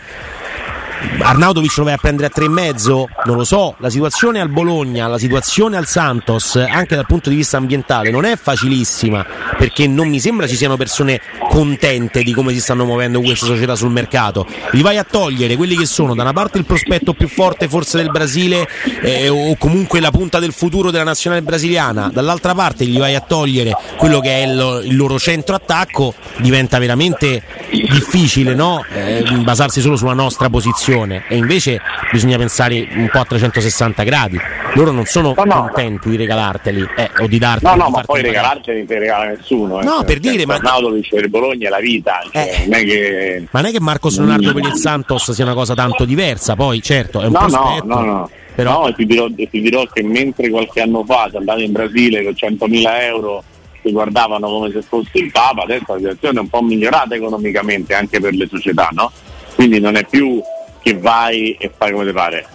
[1.20, 3.08] Arnautovic lo vai a prendere a tre e mezzo?
[3.24, 3.74] Non lo so.
[3.78, 8.24] La situazione al Bologna, la situazione al Santos, anche dal punto di vista ambientale, non
[8.24, 9.24] è facilissima
[9.56, 13.74] perché non mi sembra ci siano persone contente di come si stanno muovendo queste società
[13.74, 14.46] sul mercato.
[14.72, 17.98] Li vai a togliere quelli che sono da una parte il prospetto più forte forse
[17.98, 18.66] del Brasile
[19.02, 23.20] eh, o comunque la punta del futuro della nazionale brasiliana, dall'altra parte gli vai a
[23.20, 28.84] togliere quello che è il, il loro centro attacco, diventa veramente difficile no?
[28.92, 34.38] eh, basarsi solo sulla nostra posizione e invece bisogna pensare un po' a 360 gradi.
[34.74, 35.60] Loro non sono No, no.
[35.62, 39.24] contenti di regalarteli eh, o di darti No, no, ma poi regalarteli non te regala
[39.26, 39.80] nessuno.
[39.80, 39.84] eh.
[39.84, 42.64] No, Cioè, per dire, ma- Arnautovic per Bologna è la vita, cioè, Eh.
[42.66, 43.46] non è che...
[43.50, 46.80] Ma non è che Marcos Leonardo per il Santos sia una cosa tanto diversa, poi
[46.80, 48.30] certo è un No, no, prospetto, no, no.
[48.54, 52.22] però No, ti dirò, ti dirò che mentre qualche anno fa si andava in Brasile
[52.24, 53.44] con 100.000 euro
[53.82, 57.94] si guardavano come se fosse il Papa, adesso la situazione è un po' migliorata economicamente
[57.94, 59.12] anche per le società, no?
[59.54, 60.40] Quindi non è più
[60.88, 62.46] che vai e fai come ti pare,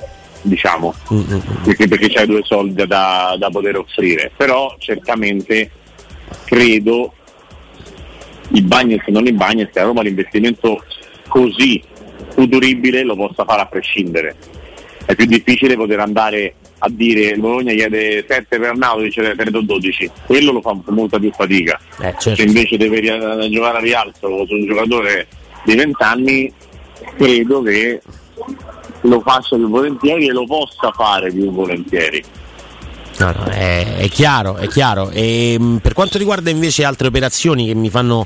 [0.42, 1.64] diciamo, Mm, mm, mm.
[1.64, 4.32] perché, perché c'hai due soldi da, da poter offrire.
[4.36, 5.70] Però certamente
[6.46, 7.14] credo
[8.50, 10.84] i Bagnets non i Bagnets, che a Roma l'investimento
[11.28, 11.82] così
[12.34, 14.36] futuribile lo possa fare a prescindere.
[15.06, 19.52] È più difficile poter andare a dire il Bologna chiede 7 per Arnautovic e ne
[19.52, 21.80] do 12, quello lo fa molta più fatica.
[22.02, 22.42] Eh, Se certo.
[22.42, 25.28] invece deve ri- giocare a rialzo su un giocatore
[25.64, 26.52] di 20 anni,
[27.16, 28.02] credo che
[29.02, 32.24] lo faccia più volentieri e lo possa fare più volentieri.
[33.20, 35.12] No, no, è, è chiaro, è chiaro.
[35.12, 38.26] E, mh, per quanto riguarda invece altre operazioni che mi fanno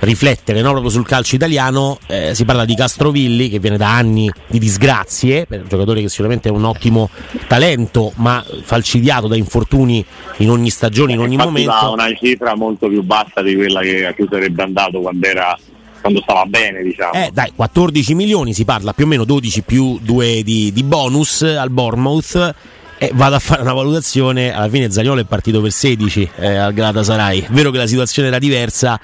[0.00, 4.30] riflettere no, proprio sul calcio italiano, eh, si parla di Castrovilli che viene da anni
[4.46, 7.08] di disgrazie, per un giocatore che sicuramente è un ottimo
[7.46, 10.04] talento, ma falcidiato da infortuni
[10.38, 11.92] in ogni stagione, in ogni Infatti momento.
[11.92, 15.58] una cifra molto più bassa di quella che a cui sarebbe andato quando, era,
[16.06, 17.12] quando stava bene, diciamo.
[17.12, 21.42] Eh, dai, 14 milioni si parla più o meno 12 più 2 di, di bonus
[21.42, 22.54] al Bournemouth.
[22.98, 24.54] E vado a fare una valutazione.
[24.54, 27.40] Alla fine Zagnolo è partito per 16 eh, al Galatasaray.
[27.42, 28.98] È vero che la situazione era diversa,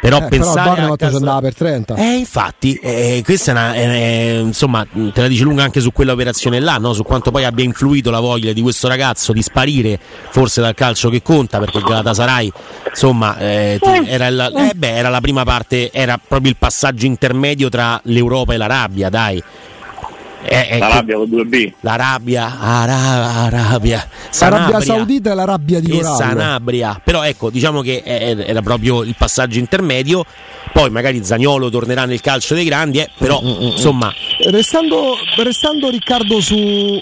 [0.00, 0.52] però Eh, però pensare.
[0.52, 1.94] il a Bournemouth ci Castro- andava per 30.
[1.96, 3.74] Eh, infatti, eh, questa è una.
[3.74, 6.94] eh, insomma, te la dice lunga anche su quella operazione là, no?
[6.94, 9.98] su quanto poi abbia influito la voglia di questo ragazzo di sparire
[10.30, 12.50] forse dal calcio che conta, perché il Galatasaray,
[12.88, 17.04] insomma, eh, ti- era, il- eh, beh, era la prima parte, era proprio il passaggio
[17.04, 19.42] intermedio tra l'Europa e l'Arabia, dai.
[20.46, 21.72] Eh, eh, La rabbia con 2B.
[21.80, 22.94] L'Arabia, Ara-
[23.44, 26.16] Arabia, L'Arabia Sanabria Saudita e l'Arabia di e Corallo.
[26.16, 27.00] Sanabria.
[27.02, 30.24] Però ecco, diciamo che è- era proprio il passaggio intermedio.
[30.72, 34.12] Poi magari Zagnolo tornerà nel calcio dei grandi, eh, però insomma,
[34.50, 37.00] Restando, restando Riccardo su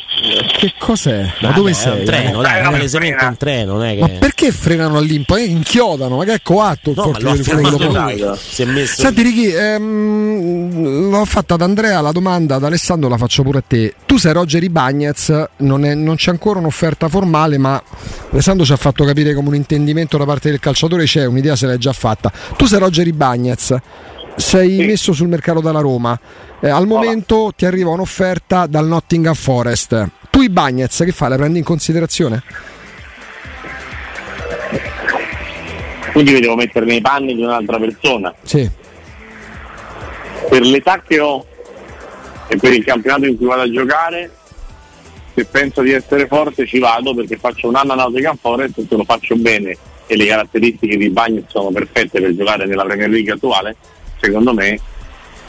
[0.58, 1.22] che cos'è?
[1.22, 1.98] Ma vabbè, dove è sei?
[2.00, 3.30] un treno, Eh, dai, palesemente frena.
[3.30, 5.36] un treno, non è che Ma perché frenano all'impo?
[5.36, 8.18] Eh, inchiodano, ma che è coatto il No, ma portiere fermato quello poi.
[8.20, 8.36] lui.
[8.36, 13.16] Si è messo Senti Ricky, ehm, l'ho fatta ad Andrea, la domanda ad Alessandro la
[13.16, 13.94] faccio pure a te.
[14.04, 17.82] Tu sei Roger Ibagnez, non, è- non c'è ancora un'offerta formale, ma
[18.32, 21.66] Alessandro ci ha fatto capire come un intendimento da parte del calciatore c'è, un'idea se
[21.66, 22.30] l'è già fatta.
[22.56, 23.74] Tu sei Roger Ibagnez,
[24.36, 24.84] sei Sì.
[24.84, 26.18] messo sul mercato dalla Roma,
[26.64, 30.08] Eh, al momento ti arriva un'offerta dal Nottingham Forest.
[30.30, 31.28] Tu Ibagnez che fai?
[31.30, 32.40] La prendi in considerazione?
[36.12, 38.32] Quindi mi devo mettere nei panni di un'altra persona.
[38.42, 38.70] Sì.
[40.48, 41.44] Per l'età che ho
[42.52, 44.30] e per il campionato in cui vado a giocare,
[45.34, 48.86] se penso di essere forte ci vado perché faccio un anno a Nottingham Forest e
[48.86, 49.74] se lo faccio bene
[50.06, 53.76] e le caratteristiche di Bagnet sono perfette per giocare nella Premier League attuale,
[54.20, 54.78] secondo me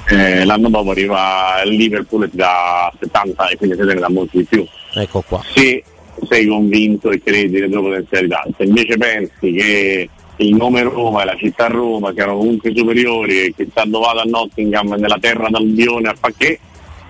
[0.08, 4.10] eh, l'anno dopo arriva il Liverpool e ti dà 70 e quindi te ne dà
[4.10, 4.66] molto di più.
[4.94, 5.42] Ecco qua.
[5.54, 5.84] se
[6.30, 8.46] sei convinto e credi nelle tue potenzialità.
[8.56, 13.54] Se invece pensi che il nome Roma e la città Roma siano comunque superiori e
[13.56, 16.60] che sta vado a Nottingham nella terra d'albione a fa che,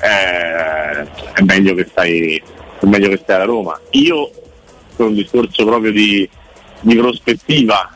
[0.04, 2.42] eh, è meglio che stai
[2.80, 3.80] è meglio che stai a Roma.
[3.92, 4.30] Io
[4.96, 6.28] per un discorso proprio di,
[6.82, 7.90] di prospettiva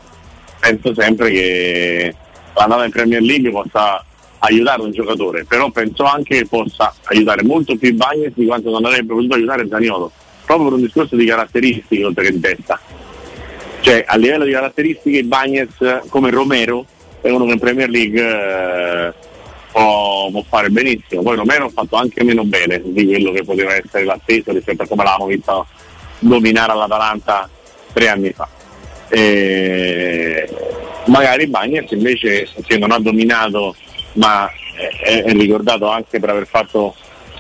[0.60, 2.16] penso sempre che
[2.56, 4.04] l'andata in Premier League possa
[4.40, 8.70] aiutare un giocatore, però penso anche che possa aiutare molto più i Bagnets di quanto
[8.70, 10.12] non avrebbe potuto aiutare Zaniolo,
[10.46, 12.80] proprio per un discorso di caratteristiche oltre che di testa.
[13.82, 16.86] Cioè a livello di caratteristiche i Bagnets come Romero
[17.22, 19.14] è uno che in Premier League eh,
[19.78, 23.76] può, può fare benissimo, poi Romero ha fatto anche meno bene di quello che poteva
[23.76, 25.68] essere l'atteso rispetto a come l'avevamo visto
[26.20, 27.50] dominare all'Atalanta
[27.94, 28.48] tre anni fa.
[29.10, 30.50] E
[31.06, 33.76] magari Bagnets invece che non ha dominato
[34.14, 34.50] ma
[35.04, 36.96] è, è ricordato anche per aver fatto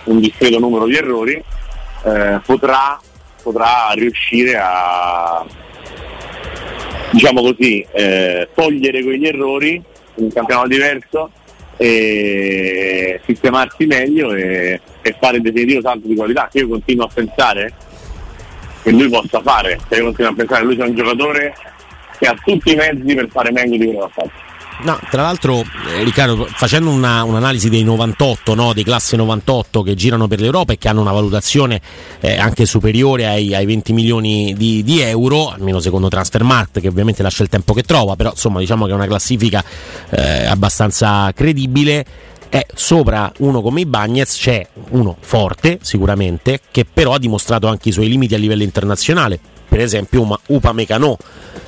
[0.05, 2.99] un discreto numero di errori, eh, potrà,
[3.41, 5.45] potrà riuscire a
[7.09, 11.31] diciamo così, eh, togliere quegli errori in un campionato diverso
[11.77, 17.09] e sistemarsi meglio e, e fare il definitivo salto di qualità che io continuo a
[17.13, 17.73] pensare
[18.81, 21.55] che lui possa fare, cioè io continuo a pensare che lui sia un giocatore
[22.17, 24.46] che ha tutti i mezzi per fare meglio di quello che ha fatto.
[24.79, 29.95] No, tra l'altro, eh, Riccardo, facendo una, un'analisi dei 98, no, dei classe 98 che
[29.95, 31.81] girano per l'Europa e che hanno una valutazione
[32.19, 37.23] eh, anche superiore ai, ai 20 milioni di, di, euro, almeno secondo Transfermarkt, che ovviamente
[37.23, 39.63] lascia il tempo che trova, però insomma diciamo che è una classifica
[40.11, 42.05] eh, abbastanza credibile.
[42.49, 47.89] E sopra uno come i Bagnets c'è uno forte, sicuramente, che però ha dimostrato anche
[47.89, 49.56] i suoi limiti a livello internazionale.
[49.67, 51.17] Per esempio, Upa Meccano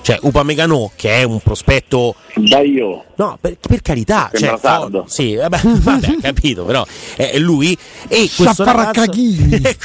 [0.02, 2.16] cioè, Upamecano, che è un prospetto.
[2.36, 3.04] Da io.
[3.20, 4.32] No, per, per carità.
[4.34, 6.86] Cioè, for- sì, vabbè, vabbè, capito, però
[7.18, 7.78] è lui.
[8.08, 9.12] E questo ragazzo,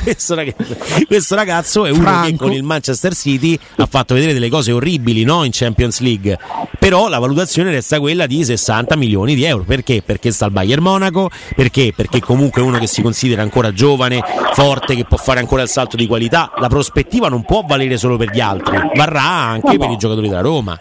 [0.04, 0.76] questo, ragazzo,
[1.08, 2.28] questo ragazzo è uno Franco.
[2.28, 5.42] che con il Manchester City ha fatto vedere delle cose orribili no?
[5.42, 6.38] in Champions League.
[6.78, 9.64] Però la valutazione resta quella di 60 milioni di euro.
[9.64, 10.00] Perché?
[10.06, 11.28] Perché sta al Bayern Monaco?
[11.56, 11.92] Perché?
[11.92, 15.68] Perché comunque è uno che si considera ancora giovane, forte, che può fare ancora il
[15.68, 16.52] salto di qualità.
[16.58, 20.40] La prospettiva non può valere solo per gli altri, varrà anche per i giocatori della
[20.40, 20.78] Roma.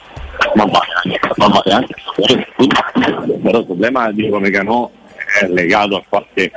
[0.56, 1.13] Ma vale,
[1.48, 1.94] ma vale anche.
[3.42, 4.92] Però il problema di Comecano
[5.42, 6.52] è legato a qualche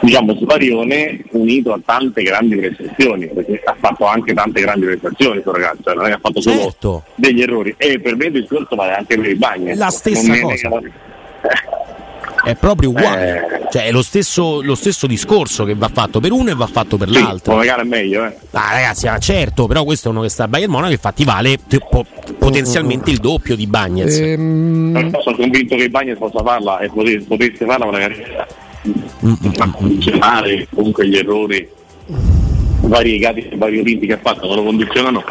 [0.00, 5.52] diciamo svarione unito a tante grandi prestazioni, perché ha fatto anche tante grandi prestazioni questo
[5.52, 7.02] ragazzo, non è che ha fatto solo certo.
[7.14, 7.74] degli errori.
[7.76, 9.74] E per me il discorso vale anche per i bagni.
[9.74, 10.80] La stessa cosa.
[12.44, 13.55] È proprio uguale, Eh.
[13.70, 16.96] Cioè è lo stesso, lo stesso discorso che va fatto per uno e va fatto
[16.96, 17.52] per Sì, l'altro.
[17.52, 18.36] Comecano è meglio, eh.
[18.52, 21.58] Ah, ragazzi, ah, certo, però questo è uno che sta a Bayern Monaco, infatti vale
[21.90, 22.06] po-
[22.38, 24.16] potenzialmente il doppio di Bagnets.
[24.18, 28.14] Ehm, sono convinto che i bagni possa farla e potesse, potesse farla magari
[29.24, 31.68] Mm, ma condizionare comunque gli errori
[32.82, 35.24] variegati e variopinti che ha fatto non lo condizionano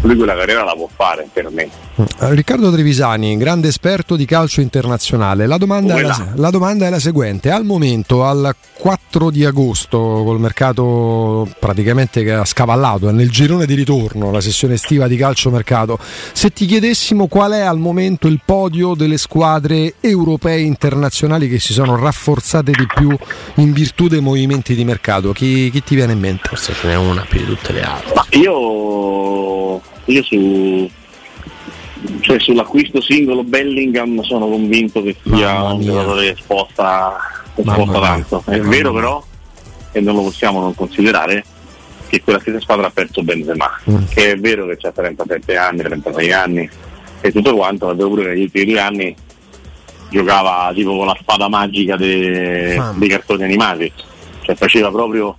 [0.00, 5.46] lui quella carriera la può fare per me Riccardo Trevisani, grande esperto di calcio internazionale.
[5.46, 9.98] La domanda, è la, la domanda è la seguente: al momento, al 4 di agosto,
[9.98, 15.16] col mercato praticamente che ha scavallato, è nel girone di ritorno, la sessione estiva di
[15.16, 15.98] calcio mercato,
[16.32, 21.72] se ti chiedessimo qual è al momento il podio delle squadre europee internazionali che si
[21.72, 23.16] sono rafforzate di più
[23.54, 26.48] in virtù dei movimenti di mercato, chi, chi ti viene in mente?
[26.48, 28.12] Forse ce n'è una più di tutte le altre.
[28.14, 30.88] ma io io su
[32.20, 37.16] cioè sull'acquisto singolo Bellingham sono convinto che sia un giocatore che sposta,
[37.56, 39.00] sposta tanto è Mamma vero mia.
[39.00, 39.24] però
[39.92, 41.44] e non lo possiamo non considerare
[42.08, 44.04] che quella stessa squadra ha perso Benzema Mm.
[44.08, 46.68] che è vero che ha 37 anni 36 anni
[47.20, 49.16] e tutto quanto ma devo pure che negli ultimi due anni
[50.10, 53.92] giocava tipo con la spada magica de- dei cartoni animati.
[54.42, 55.36] Cioè faceva proprio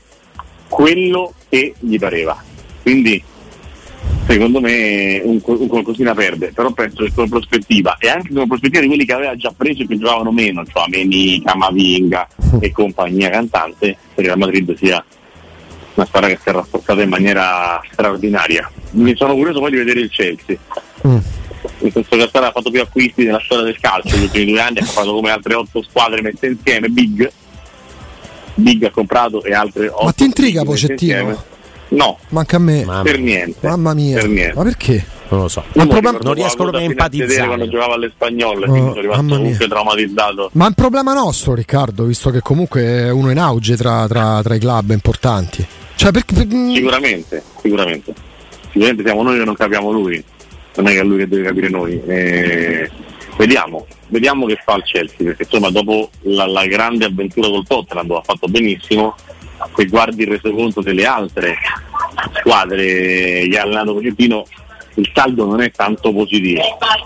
[0.68, 2.42] quello che gli pareva.
[2.82, 3.24] Quindi
[4.28, 8.82] secondo me un, un qualcosina perde però penso che come prospettiva e anche come prospettiva
[8.82, 12.28] di quelli che aveva già preso e che giocavano meno cioè Ameni, Camavinga
[12.60, 15.04] e compagnia cantante per il Real Madrid sia
[15.94, 20.02] una squadra che si è rafforzata in maniera straordinaria mi sono curioso poi di vedere
[20.02, 20.58] il Chelsea
[21.08, 21.18] Mm.
[21.82, 24.46] in senso che la squadra ha fatto più acquisti nella storia del calcio negli ultimi
[24.46, 27.32] due anni ha comprato come altre otto squadre messe insieme Big
[28.56, 31.14] Big ha comprato e altre otto ti intriga Pochettino?
[31.20, 31.38] insieme.
[31.90, 32.84] No Manca a me.
[32.86, 35.06] Mamma, per niente Mamma mia, per niente ma perché?
[35.30, 35.62] non lo so.
[35.74, 37.48] Ma mi problema- non riesco proprio a empatizzare.
[37.48, 41.54] quando giocava alle spagnole Oh, quindi sono rimasto comunque traumatizzato Ma è un problema nostro,
[41.54, 45.66] Riccardo, visto che comunque è uno in auge tra, tra- tra i club importanti.
[45.96, 48.14] Cioè, perché, per- sicuramente sicuramente
[48.72, 50.24] sicuramente siamo noi che non capiamo lui
[50.76, 52.90] non è che è lui che deve capire noi Eh,
[53.36, 58.06] vediamo vediamo che fa il Chelsea perché insomma dopo la, la grande avventura col Tottenham
[58.08, 59.16] dove ha fatto benissimo
[59.76, 61.58] se guardi il resoconto delle altre
[62.40, 64.46] squadre ha allenato Pochettino
[64.96, 66.62] il saldo non è tanto positivo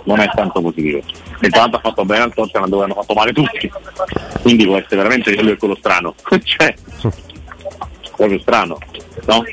[0.06, 1.02] non è tanto positivo.
[1.40, 3.70] E tanto ha fatto bene al Tottenham dove hanno fatto male tutti.
[4.42, 6.14] Quindi può essere veramente lui è quello strano.
[6.44, 6.76] Cioè
[8.22, 8.78] proprio strano
[9.26, 9.44] no?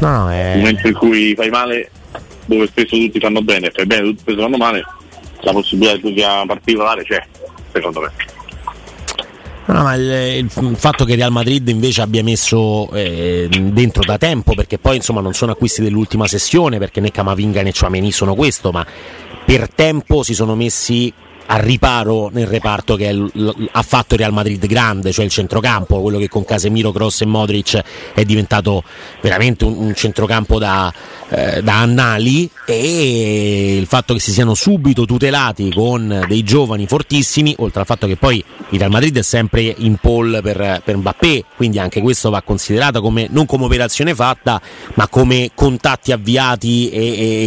[0.00, 0.56] No, è...
[0.56, 1.90] momento in cui fai male
[2.44, 4.84] dove spesso tutti fanno bene fai bene tutti spesso fanno male
[5.40, 7.24] la possibilità che tu sia particolare c'è
[7.72, 8.12] secondo me
[9.64, 14.54] No, ma il, il fatto che Real Madrid invece abbia messo eh, dentro da tempo,
[14.54, 18.72] perché poi insomma non sono acquisti dell'ultima sessione, perché né Camavinga né Chouameni sono questo,
[18.72, 18.84] ma
[19.44, 21.12] per tempo si sono messi
[21.46, 26.00] al riparo nel reparto che l- l- ha fatto Real Madrid grande, cioè il centrocampo,
[26.00, 27.82] quello che con Casemiro, Cross e Modric
[28.14, 28.82] è diventato
[29.20, 30.92] veramente un, un centrocampo da,
[31.28, 37.54] eh, da annali e il fatto che si siano subito tutelati con dei giovani fortissimi,
[37.58, 41.44] oltre al fatto che poi il Real Madrid è sempre in pole per, per Mbappé,
[41.56, 44.60] quindi anche questo va considerato come, non come operazione fatta,
[44.94, 47.00] ma come contatti avviati e,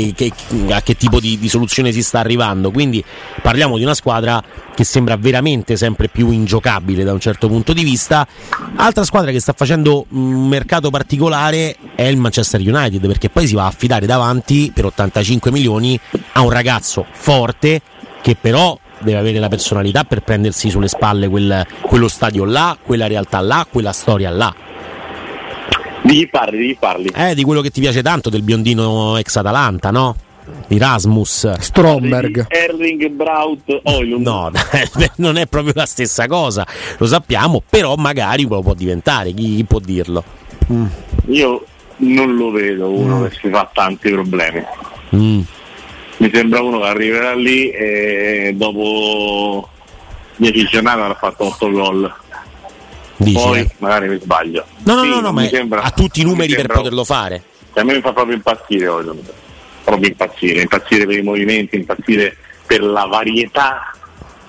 [0.10, 0.32] e che,
[0.70, 2.72] a che tipo di, di soluzione si sta arrivando.
[2.72, 3.04] Quindi
[3.42, 4.44] parliamo di una squadra
[4.76, 8.28] che sembra veramente sempre più ingiocabile da un certo punto di vista.
[8.76, 13.56] Altra squadra che sta facendo un mercato particolare è il Manchester United, perché poi si
[13.56, 16.00] va a affidare davanti per 85 milioni
[16.34, 17.82] a un ragazzo forte
[18.22, 23.08] che però deve avere la personalità per prendersi sulle spalle quel- quello stadio là, quella
[23.08, 24.54] realtà là, quella storia là.
[26.02, 26.58] Di chi parli?
[26.58, 27.10] Di chi parli?
[27.16, 30.16] Eh, di quello che ti piace tanto del biondino ex Atalanta, no?
[30.68, 31.58] Di Rasmus.
[31.60, 32.46] Stromberg.
[32.50, 34.26] Erling Braut Oilund.
[34.26, 34.52] No,
[35.18, 36.66] non è proprio la stessa cosa,
[36.98, 40.24] lo sappiamo, però magari lo può diventare, chi, chi può dirlo?
[41.28, 41.66] Io
[41.98, 44.64] non lo vedo uno che si fa tanti problemi.
[45.16, 45.42] Mm.
[46.18, 49.70] Mi sembra uno che arriverà lì e dopo
[50.38, 52.14] 10 giornate avrà fatto 8 gol.
[53.18, 53.72] Dici, Poi eh?
[53.80, 54.66] magari mi sbaglio.
[54.84, 57.04] No, no, Sì, no, no, ma mi sembra- ha tutti i numeri per sembra- poterlo
[57.04, 57.44] fare.
[57.76, 59.34] A me mi fa proprio impazzire Oilund.
[59.86, 63.96] Proprio impazzire, impazzire per i movimenti, impazzire per la varietà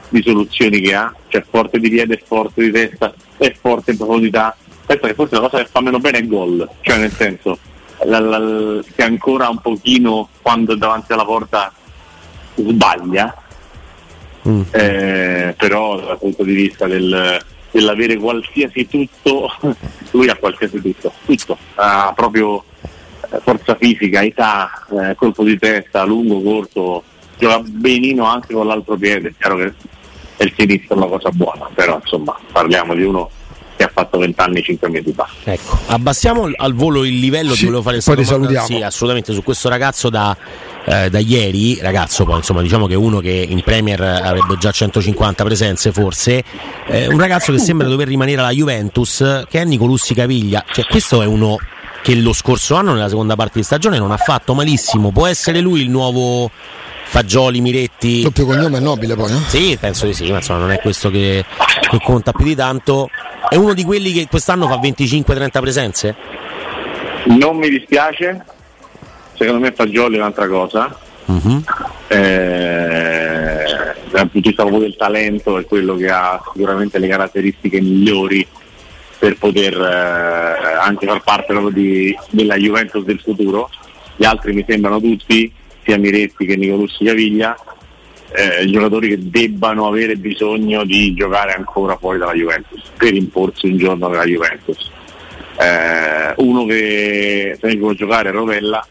[0.09, 4.57] di soluzioni che ha, cioè forte di piede, forte di testa, è forte in profondità.
[4.87, 7.59] Penso che forse la cosa che fa meno bene è il gol, cioè nel senso
[8.05, 11.72] la- la- che ancora un pochino quando è davanti alla porta
[12.55, 13.34] sbaglia,
[14.49, 14.62] Mm.
[14.70, 19.51] eh, però dal punto di vista del- dell'avere qualsiasi tutto,
[20.12, 22.62] lui ha qualsiasi tutto, tutto, ha proprio
[23.42, 27.02] forza fisica, età, eh, colpo di testa, lungo, corto,
[27.38, 29.74] gioca benino anche con l'altro piede, è chiaro che
[30.36, 33.30] è il sinistro è una cosa buona, però insomma parliamo di uno
[33.76, 35.28] che ha fatto 20 anni 5 mesi fa.
[35.44, 38.66] Ecco, abbassiamo al volo il livello, Sì, ti volevo fare poi salutiamo.
[38.66, 40.34] Sì, assolutamente, su questo ragazzo da,
[40.84, 44.70] eh, da ieri, ragazzo poi insomma diciamo che è uno che in Premier avrebbe già
[44.70, 46.42] 150 presenze forse,
[46.86, 51.20] eh, un ragazzo che sembra dover rimanere alla Juventus, che è Nicolussi Caviglia, cioè questo
[51.20, 51.58] è uno
[52.07, 55.59] che lo scorso anno nella seconda parte di stagione non ha fatto malissimo, può essere
[55.59, 56.48] lui il nuovo
[57.02, 58.22] Fagioli, Miretti?
[58.22, 59.40] Doppio cognome è nobile poi, no?
[59.48, 61.44] Sì, penso di sì, ma insomma non è questo che,
[61.80, 63.11] che conta più di tanto.
[63.48, 66.14] È uno di quelli che quest'anno fa 25-30 presenze?
[67.24, 68.40] Non mi dispiace,
[69.34, 71.64] secondo me Fagioli è un'altra cosa, Mhm.
[72.07, 73.64] eh,
[74.11, 78.46] dal punto di vista proprio del talento è quello che ha sicuramente le caratteristiche migliori
[79.18, 83.70] per poter eh, anche far parte proprio di- della Juventus del futuro.
[84.16, 85.50] Gli altri mi sembrano tutti,
[85.82, 87.56] sia Miretti che Nicolussi Caviglia,
[88.32, 93.76] eh, giocatori che debbano avere bisogno di giocare ancora fuori dalla Juventus per imporsi un
[93.78, 94.90] giorno nella Juventus.
[95.58, 98.86] Eh, uno che se ne può giocare è Rovella,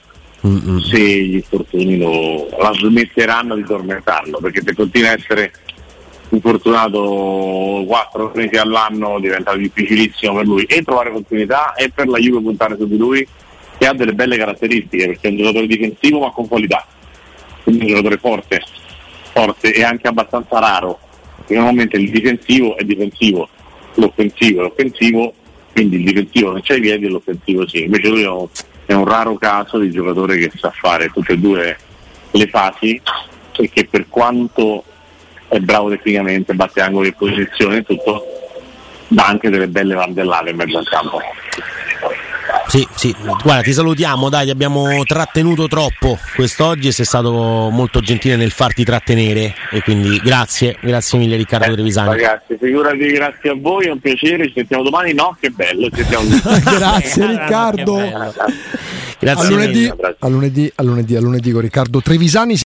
[0.45, 0.79] Mm-mm.
[0.79, 5.51] se gli infortuni lo, la smetteranno di tormentarlo perché se continua a essere
[6.35, 10.63] infortunato quattro mesi all'anno diventa difficilissimo per lui.
[10.63, 13.27] E trovare continuità e per la Juve puntare su di lui
[13.77, 16.85] che ha delle belle caratteristiche perché è un giocatore difensivo ma con qualità.
[17.63, 18.63] Quindi un giocatore forte
[19.31, 20.99] forte e anche abbastanza raro.
[21.37, 23.49] Perché normalmente il difensivo è difensivo
[23.95, 25.33] l'offensivo è offensivo
[25.71, 27.83] quindi il difensivo non c'ha i piedi e l'offensivo sì.
[27.83, 28.47] Invece lui è un-
[28.85, 31.77] è un raro caso di giocatore che sa fare tutte e due
[32.31, 33.01] le fasi
[33.57, 34.83] e che per quanto
[35.47, 38.25] è bravo tecnicamente, batte angoli e posizione e tutto,
[39.07, 41.21] dà anche delle belle vandellate in mezzo al campo.
[42.67, 47.31] Sì, sì, guarda, ti salutiamo, dai, ti abbiamo trattenuto troppo quest'oggi e sei stato
[47.71, 52.09] molto gentile nel farti trattenere e quindi grazie, grazie mille Riccardo Trevisani.
[52.09, 55.37] Ragazzi, figurati, grazie a voi, è un piacere, ci sentiamo domani, no?
[55.39, 56.25] Che bello, ci sentiamo
[56.77, 57.95] Grazie Riccardo.
[57.95, 58.33] Che bello.
[58.35, 62.57] A Grazie lunedì, a lunedì, a lunedì, a lunedì con Riccardo Trevisani.